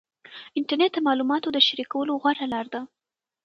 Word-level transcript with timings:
انټرنیټ 0.57 0.91
د 0.95 0.99
معلوماتو 1.07 1.47
د 1.53 1.57
شریکولو 1.67 2.19
غوره 2.21 2.45
لار 2.53 2.65
ده. 2.73 2.81